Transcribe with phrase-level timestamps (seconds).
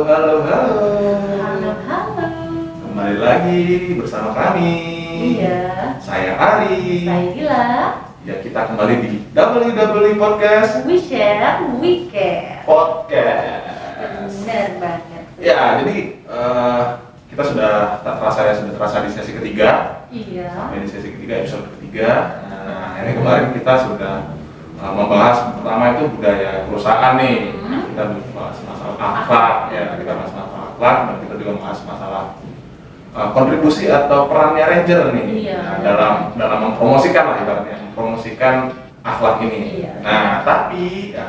[0.00, 0.76] Halo, halo, halo.
[1.44, 2.26] Halo, halo.
[2.88, 3.60] Kembali lagi
[4.00, 4.72] bersama kami.
[5.36, 5.92] Iya.
[6.00, 7.04] Saya Ari.
[7.04, 7.68] Saya Gila.
[8.24, 12.64] Ya, kita kembali di WWE Podcast We share, we care.
[12.64, 13.76] Podcast.
[14.40, 15.22] Benar banget.
[15.36, 16.82] Ya, jadi eh,
[17.28, 20.00] kita sudah tak terasa ya sudah terasa di sesi ketiga.
[20.08, 20.48] Iya.
[20.48, 22.40] Sampai di sesi ketiga episode ketiga.
[22.48, 24.32] Nah, ini kemarin kita sudah
[24.80, 27.52] eh, membahas pertama itu budaya perusahaan nih.
[27.52, 27.84] Hmm.
[27.92, 28.56] Kita membahas
[29.00, 32.24] akhlak ya, kita bahas masalah akhlak dan kita juga membahas masalah
[33.10, 35.58] eh, kontribusi atau perannya ranger nih Iya.
[35.58, 38.54] nah, dalam dalam mempromosikan lah ibaratnya mempromosikan
[39.00, 39.60] akhlak ini.
[39.82, 39.92] Iya.
[40.04, 41.26] Nah, tapi ya,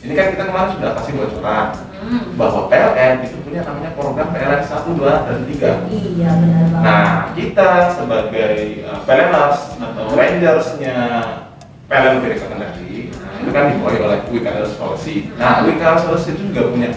[0.00, 1.68] ini kan kita kemarin sudah kasih bocoran
[2.00, 2.32] Hmm.
[2.32, 5.84] bahwa PLN itu punya namanya program PLN 1, 2, dan 3.
[5.92, 6.80] Iya, benar banget.
[6.80, 8.54] Nah, kita sebagai
[8.88, 10.96] uh, PLNers atau Rangersnya
[11.84, 12.89] PLN Utara Kendari,
[13.50, 15.14] itu kan dibawahi oleh WKL Sulawesi.
[15.34, 16.90] Nah, WKL Sulawesi itu juga punya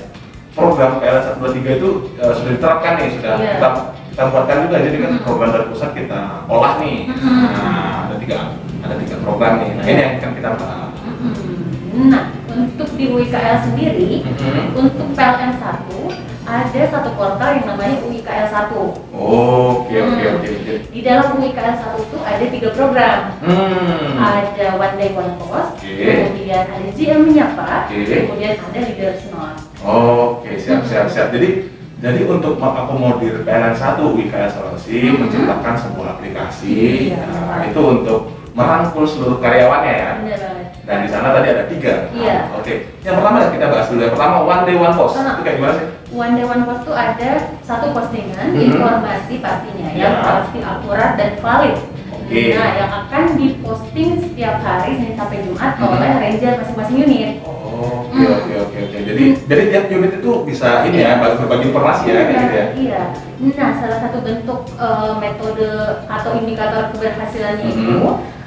[0.54, 1.90] program PLN 1, 2, 3 itu
[2.22, 3.52] uh, sudah diterapkan nih, sudah Iya.
[3.58, 3.70] kita,
[4.14, 4.78] kita buatkan juga.
[4.86, 7.10] Jadi kan program dari pusat kita olah nih.
[7.10, 7.42] Mhm.
[7.58, 8.38] Nah, ada tiga,
[8.86, 9.70] ada tiga program nih.
[9.73, 10.94] Nah, ini yang akan kita bahas.
[10.94, 12.10] Hmm.
[12.14, 12.23] Nah,
[12.54, 14.78] untuk di UIKL sendiri, Mhm.
[14.78, 18.94] untuk PLN 1 ada satu portal yang namanya UIKL 1.
[19.10, 20.36] Oke, oke, Hmm.
[20.38, 20.73] oke, oke.
[20.92, 23.20] Di dalam UIKL 1 itu ada tiga program.
[23.42, 24.20] Hmm.
[24.20, 28.30] Ada One Day One Post, kemudian ada GM Menyapa, Oke.
[28.30, 29.59] kemudian ada Leaders Note.
[29.84, 31.28] Oke, siap, siap, siap.
[31.34, 35.18] Jadi, jadi untuk mengakomodir PLN 1 WKS Sulawesi Mhm.
[35.20, 37.10] menciptakan sebuah aplikasi.
[37.12, 37.23] Iya.
[37.26, 38.20] Nah, itu untuk
[38.54, 40.12] merangkul seluruh karyawannya ya.
[40.22, 40.54] Benar.
[40.84, 42.12] Dan di sana tadi ada tiga.
[42.12, 42.52] Iya.
[42.54, 42.92] Oke.
[43.02, 44.00] Yang pertama ya kita bahas dulu.
[44.04, 45.16] Yang pertama One Day One Post.
[45.16, 45.40] Ah.
[45.40, 45.88] Itu kayak gimana sih?
[46.12, 47.32] One Day One Post itu ada
[47.64, 48.62] satu postingan Mhm.
[48.67, 50.22] informasi pastinya yang Ya.
[50.22, 51.76] pasti akurat dan valid.
[52.24, 52.56] Oke.
[52.56, 55.92] Nah, yang akan diposting setiap hari Senin sampai Jumat Mhm.
[55.92, 57.32] oleh ranger masing-masing unit.
[57.44, 58.38] Oh, Oke, Hmm.
[58.39, 58.98] oke, oke, oke.
[59.04, 62.66] Jadi, jadi tiap unit itu bisa ini ya, bagi- berbagi informasi ya, kayak gitu ya.
[62.80, 63.02] Iya.
[63.44, 65.70] Nah, salah satu bentuk eh, metode
[66.08, 67.76] atau indikator keberhasilannya Mhm.
[67.76, 68.00] itu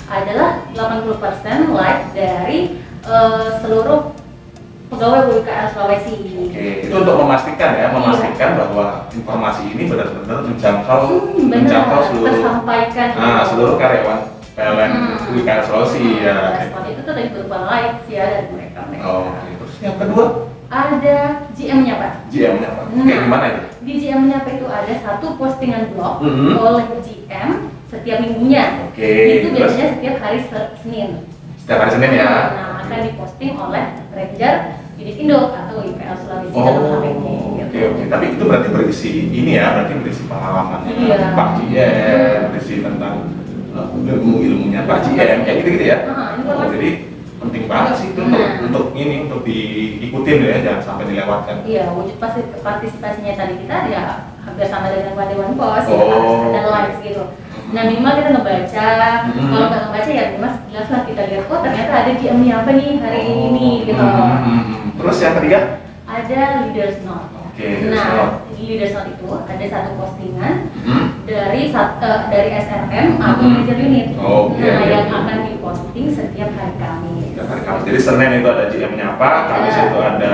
[0.06, 2.58] adalah 80% like dari
[3.06, 4.15] eh, seluruh
[4.86, 6.14] pegawai WKL Sulawesi.
[6.46, 11.00] Oke, itu untuk memastikan ya, memastikan bahwa informasi ini benar-benar menjangkau,
[11.32, 13.08] Hmm, benar, menjangkau seluruh tersampaikan.
[13.14, 14.20] Nah, seluruh karyawan
[14.52, 15.34] PLN Hmm.
[15.36, 16.36] WKL Sulawesi ya.
[16.58, 19.04] Respon itu tuh dari berupa like ya dari mereka mereka.
[19.04, 20.24] Oh, Oke, terus yang kedua
[20.66, 21.16] Ada
[21.54, 22.12] GM-nya pak.
[22.26, 22.90] GM-nya apa?
[22.90, 23.04] Nah.
[23.06, 23.60] Kayak gimana itu?
[23.80, 26.58] Di GM-nya apa itu ada satu postingan blog Mhm.
[26.58, 27.50] oleh GM
[27.86, 28.90] setiap minggunya.
[28.90, 31.08] Oke, Itu terus biasanya setiap hari Se- Senin.
[31.54, 32.26] setiap hari Senin ya.
[32.50, 34.54] Nah, akan diposting oleh Ranger
[34.96, 37.34] Didik Indo atau IPL Sulawesi Oh, dalam hal ini.
[37.60, 37.86] oke gitu.
[37.92, 38.02] oke.
[38.08, 41.16] Tapi itu berarti berisi ini ya, berarti berisi pengalamannya Iya.
[41.36, 43.14] Pak GM, berisi tentang
[43.76, 45.98] uh, ilmu-ilmunya Pak GM, kayak gitu-gitu ya.
[46.08, 46.90] Ah, Oh, jadi
[47.36, 48.64] penting banget sih itu untuk, Nah.
[48.64, 51.56] untuk ini untuk diikutin ya, jangan sampai dilewatkan.
[51.68, 54.04] Iya, wujud pasti partisipasinya tadi kita ya
[54.40, 55.92] hampir sama dengan One Day One Post, Oh.
[55.92, 57.22] gitu, harus ada likes gitu.
[57.66, 58.88] Nah minimal kita ngebaca,
[59.26, 59.48] Mhm.
[59.50, 62.90] kalau nggak ngebaca ya jelas jelas lah kita lihat oh ternyata ada GM-nya apa nih
[63.02, 63.98] hari Oh, ini gitu.
[63.98, 64.88] hmm, hmm, hmm.
[64.96, 65.58] Terus yang ketiga?
[66.06, 67.26] Ada leaders note.
[67.50, 70.54] Oke, leaders nah di leaders note itu ada satu postingan
[70.86, 71.06] Hmm.
[71.26, 73.50] dari eh, dari SRM atau Mhm.
[73.50, 74.06] manager unit.
[74.14, 75.36] Oke, nah oke, yang akan
[76.12, 77.34] setiap hari Kamis.
[77.34, 77.82] Setiap hari Kamis.
[77.86, 79.84] Jadi Senin itu ada GM-nya apa, Kamis Iya.
[79.88, 80.32] itu ada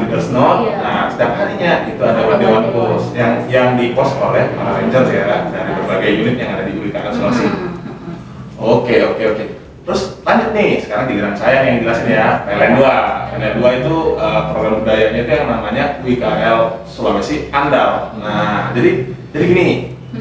[0.00, 0.60] leaders note.
[0.66, 0.76] Iya.
[0.80, 5.10] Nah, setiap harinya itu ada one day post yang yang di post oleh para rangers
[5.12, 7.46] ya dari berbagai unit yang ada di UIKL Sulawesi.
[7.46, 8.14] Mhm, mhm.
[8.58, 9.44] Oke, oke, oke.
[9.82, 12.46] Terus lanjut nih, sekarang giliran saya yang jelasin ya.
[12.46, 13.34] PLN 2.
[13.34, 18.14] PLN 2 itu uh, program budayanya itu yang namanya WKL Sulawesi Andal.
[18.22, 19.68] Nah, jadi jadi gini,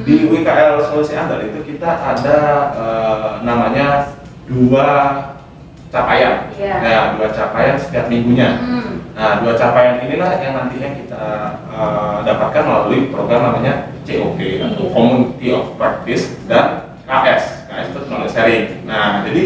[0.02, 2.38] di WKL Sulawesi Andal itu kita ada
[2.74, 4.11] uh, namanya
[4.48, 4.88] dua
[5.92, 6.48] capaian.
[6.56, 6.76] Iya.
[6.80, 8.58] Nah, dua capaian setiap minggunya.
[8.64, 9.12] Mhm.
[9.12, 11.24] Nah, dua capaian inilah yang nantinya kita
[11.68, 14.94] uh, dapatkan melalui program namanya COP atau Iya.
[14.96, 17.68] Community of Practice dan KS.
[17.68, 18.66] KS itu knowledge sharing.
[18.88, 19.44] Nah, jadi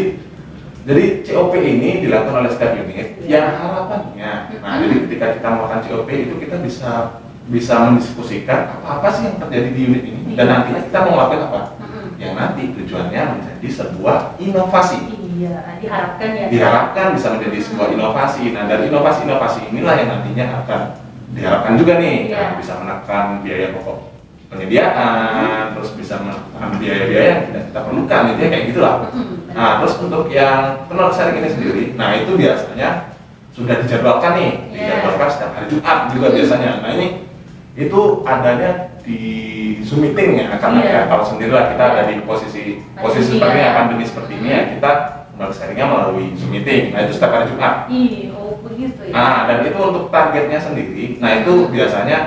[0.86, 3.26] jadi COP ini dilakukan oleh setiap unit Iya.
[3.26, 4.32] yang harapannya.
[4.62, 4.80] Nah, Mhm.
[4.86, 6.92] jadi ketika kita melakukan COP itu kita bisa
[7.46, 10.52] bisa mendiskusikan apa-apa sih yang terjadi di unit ini dan Iya.
[10.54, 11.60] nantinya kita mau ngelakuin apa?
[11.82, 12.06] Mhm.
[12.22, 13.22] Yang nanti tujuannya
[13.56, 15.00] menjadi sebuah inovasi
[15.36, 16.46] Iya, diharapkan ya.
[16.48, 18.56] diharapkan bisa menjadi sebuah inovasi.
[18.56, 20.80] Nah, dari inovasi-inovasi inilah yang nantinya akan
[21.36, 22.36] diharapkan juga nih, Iya.
[22.40, 24.16] nah, bisa menekan biaya pokok
[24.48, 28.94] penyediaan, terus bisa menekan biaya-biaya yang tidak kita perlukan, gitu ya kayak gitulah.
[29.12, 29.52] Benar.
[29.52, 32.88] Nah, terus untuk yang penol sharing ini sendiri, nah itu biasanya
[33.52, 34.84] sudah dijadwalkan nih, Iya.
[35.04, 36.70] dijadwalkan setiap hari Jumat juga biasanya.
[36.80, 37.06] Nah ini
[37.76, 38.70] itu adanya
[39.04, 39.20] di
[39.86, 40.92] Zoom meeting ya, karena Iya.
[40.92, 41.92] ya tahu sendiri lah kita Iya.
[41.94, 42.62] ada di posisi
[42.98, 43.70] posisi Pandemi seperti ini ya.
[43.70, 44.92] ya, pandemi seperti ini ya, kita
[45.54, 46.82] sharingnya melalui Zoom meeting.
[46.90, 47.74] Nah itu setiap hari Jumat.
[47.86, 49.12] Ih, oh begitu ya.
[49.14, 51.20] Nah, dan itu untuk targetnya sendiri.
[51.22, 52.18] Nah, itu biasanya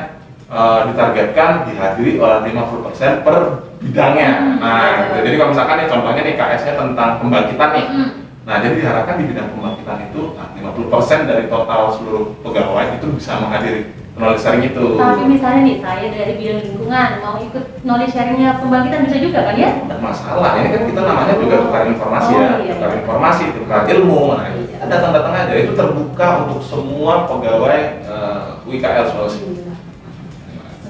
[0.50, 4.32] eh, ditargetkan dihadiri oleh 50% per bidangnya.
[4.34, 5.30] Hmm, Nah, gitu.
[5.30, 7.86] jadi kalau misalkan nih contohnya nih KS-nya tentang pembangkitan nih.
[7.86, 8.10] Hmm.
[8.50, 13.38] Nah, jadi diharapkan di bidang pembangkitan itu nah, 50% dari total seluruh pegawai itu bisa
[13.38, 14.86] menghadiri knowledge sharing itu.
[15.00, 19.56] Tapi misalnya nih saya dari bidang lingkungan mau ikut knowledge sharingnya pembangkitan bisa juga kan
[19.56, 19.70] ya?
[19.80, 22.74] Tidak masalah, ini kan kita namanya juga tukar informasi Oh, ya, iya.
[22.76, 24.20] tukar informasi, tukar ilmu.
[24.36, 29.40] Nah, ya datang-datang aja itu terbuka untuk semua pegawai eh, UIKL Sulawesi.
[29.48, 29.74] Iya.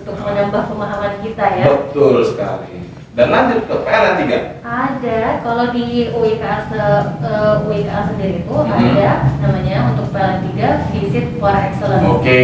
[0.02, 1.66] Untuk menambah pemahaman kita ya.
[1.70, 2.90] Betul sekali.
[3.10, 4.64] Dan lanjut ke PLN 3.
[4.64, 6.82] Ada, kalau di UIKL se,
[7.68, 8.70] UIKL sendiri itu Hmm.
[8.72, 12.06] ada namanya untuk PLN 3 Visit for Excellence.
[12.08, 12.42] Oke.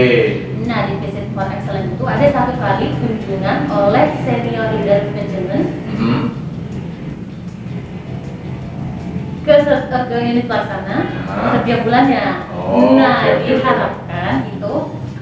[0.65, 6.21] Nah, di Visit for Excellence itu ada satu kali kunjungan oleh senior leader management Mhm.
[9.45, 10.97] ke, eh, ke unit pelaksana
[11.53, 12.25] setiap bulannya.
[12.49, 13.45] Oh, nah, oke.
[13.45, 14.73] diharapkan itu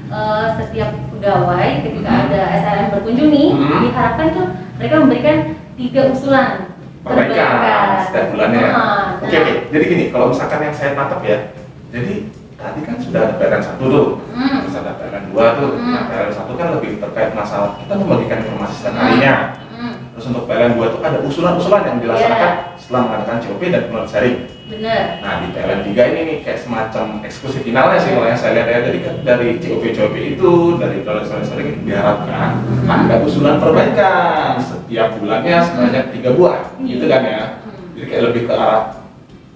[0.06, 2.22] eh, setiap pegawai ketika Hmm.
[2.24, 3.80] ada SLM berkunjung nih, Hmm.
[3.82, 4.46] diharapkan tuh
[4.78, 5.36] mereka memberikan
[5.74, 6.70] tiga usulan
[7.02, 8.62] Perbaikan setiap bulannya.
[8.62, 8.70] ya.
[8.72, 9.52] Ah, Oke, oke.
[9.68, 11.38] Jadi gini, kalau misalkan yang saya tangkap ya,
[11.90, 12.14] jadi
[12.54, 14.56] tadi kan sudah ada PLN 1 tuh, Hmm.
[14.62, 14.92] terus ada
[15.34, 15.70] 2 tuh.
[15.74, 15.90] Hmm.
[15.90, 19.34] Nah, PLN 1 kan lebih terkait masalah kita membagikan informasi setiap harinya.
[19.68, 22.78] Hmm, Terus untuk PLN 2 itu ada usulan-usulan yang dilaksanakan Iya.
[22.78, 24.38] setelah mengadakan COP dan knowledge sharing.
[24.64, 25.20] bener.
[25.20, 28.66] Nah di PLN 3 ini nih kayak semacam eksklusif finalnya sih kalau yang saya lihat
[28.66, 32.88] ya dari dari COP COP itu dari knowledge sharing diharapkan Hmm.
[33.04, 37.42] ada usulan perbaikan setiap bulannya sebanyak tiga buah gitu kan ya.
[37.60, 37.92] Hmm.
[37.92, 38.82] Jadi kayak lebih ke arah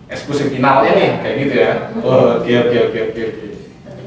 [0.09, 1.73] eksklusif finalnya nih kayak gitu ya.
[1.89, 2.05] Hmm.
[2.05, 3.23] Oh, oke oke oke oke.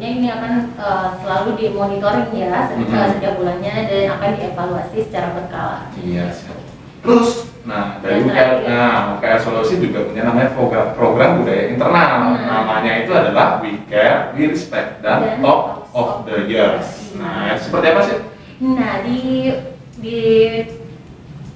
[0.02, 3.12] Tentunya ini akan eh, selalu dimonitoring ya setiap, Mhm.
[3.22, 5.94] setiap bulannya dan akan dievaluasi secara berkala.
[5.94, 6.58] Iya siap.
[7.06, 7.30] Terus,
[7.70, 8.66] nah dari terakhir.
[8.66, 12.34] nah UKL Solusi juga punya namanya program program budaya internal.
[12.34, 12.50] Hmm.
[12.50, 17.14] Namanya itu adalah We Care, We Respect dan Dan Talk of the Years.
[17.22, 18.18] Nah, seperti apa sih?
[18.58, 19.54] Nah di
[20.02, 20.20] di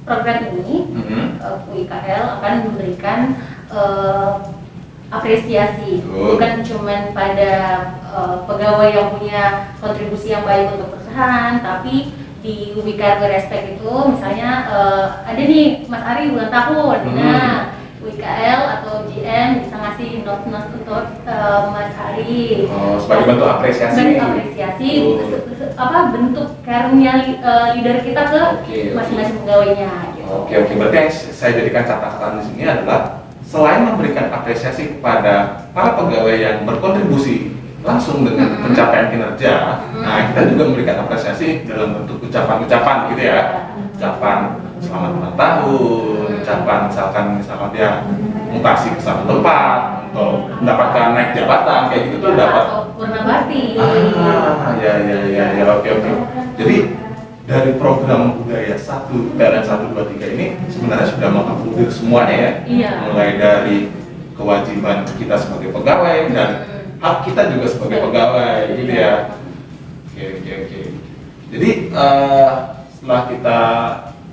[0.05, 1.41] program ini Mhm.
[1.41, 3.19] eh, UIKL akan memberikan
[3.65, 4.33] eh,
[5.05, 6.37] apresiasi Betul.
[6.37, 7.51] bukan cuman pada
[8.15, 9.43] eh, pegawai yang punya
[9.75, 16.03] kontribusi yang baik untuk perusahaan tapi di UIKL Respect itu misalnya eh, ada nih Mas
[16.05, 17.15] Ari ulang tahun Hmm.
[17.15, 17.53] nah
[17.99, 23.97] UIKL atau GM bisa ngasih note-note untuk eh, Mas Ari Oh, sebagai bentuk apresiasi.
[23.97, 24.89] bentuk apresiasi
[25.57, 28.41] se- apa bentuk li- eh, leader kita ke
[28.93, 30.29] masing-masing pegawainya gitu.
[30.29, 32.99] Oke oke, berarti yang saya jadikan catatan di sini adalah
[33.41, 35.33] selain memberikan apresiasi kepada
[35.71, 37.54] para pegawai yang berkontribusi
[37.85, 38.61] langsung dengan Mhm.
[38.65, 39.53] pencapaian kinerja,
[39.93, 40.01] Mhm.
[40.01, 43.39] nah kita juga memberikan apresiasi dalam bentuk ucapan-ucapan gitu ya,
[43.93, 44.39] ucapan
[44.81, 47.89] selamat ulang tahun, ucapan misalkan misalkan dia
[48.49, 52.65] mutasi ke satu tempat atau mendapatkan naik jabatan kayak gitu tuh dapat
[52.95, 56.11] purna bakti Ah, ya ya ya ya oke oke.
[56.55, 56.75] Jadi
[57.45, 62.51] dari program budaya satu PLN satu dua tiga ini sebenarnya sudah mengakomodir semuanya ya.
[62.65, 62.91] Iya.
[63.11, 63.77] Mulai dari
[64.33, 66.74] kewajiban kita sebagai pegawai dan Hmm.
[67.05, 69.13] Hak kita juga sebagai pegawai gitu ya.
[70.09, 70.81] Oke oke oke.
[71.53, 72.51] Jadi eh,
[72.97, 73.59] setelah kita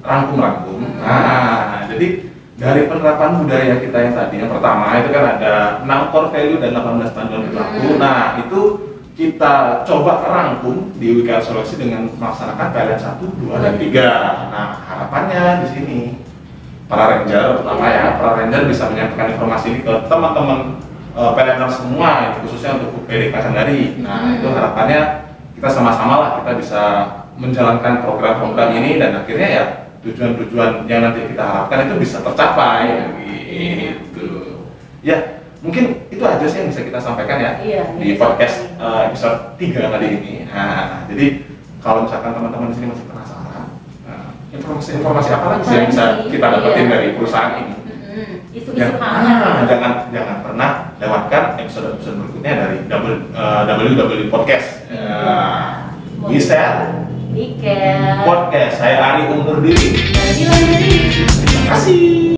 [0.00, 5.52] rangkum-rangkum, nah jadi dari penerapan budaya kita yang tadi yang pertama itu kan ada
[5.84, 7.76] 6 core value dan 18 panduan perilaku.
[7.76, 7.98] Hmm.
[8.00, 8.60] Nah itu
[9.12, 14.48] kita coba rangkum di WKL Solusi dengan melaksanakan PLN 1, 2, dan 3.
[14.48, 16.00] Nah harapannya di sini
[16.88, 20.80] para ranger pertama ya, para ranger bisa menyampaikan informasi ini ke teman-teman
[21.12, 24.00] uh, PLN semua, ini khususnya untuk PD Kasandari.
[24.00, 24.36] Nah Hmm.
[24.38, 25.00] itu harapannya
[25.54, 26.82] kita sama-sama lah kita bisa
[27.34, 29.64] menjalankan program-program ini dan akhirnya ya
[30.02, 33.06] tujuan-tujuan yang nanti kita harapkan itu bisa tercapai
[33.46, 34.58] gitu.
[35.02, 39.54] Ya, mungkin itu aja sih yang bisa kita sampaikan ya Iya, di podcast uh, episode
[39.58, 40.34] 3 kali ini.
[40.50, 41.46] Nah, jadi
[41.78, 43.64] kalau misalkan teman-teman di sini masih penasaran,
[44.02, 46.90] nah, informasi-informasi apa lagi sih yang bisa kita dapetin Iya.
[46.90, 47.74] dari perusahaan ini?
[48.52, 50.70] Isu-isu Jangan, ah, jangan jangan pernah
[51.02, 53.04] lewatkan episode-episode berikutnya dari W
[53.34, 54.86] uh, WW Podcast.
[54.86, 55.98] Uh,
[57.34, 58.78] Weekend Podcast.
[58.78, 59.98] Saya Ari undur diri.
[59.98, 62.21] Terima kasih.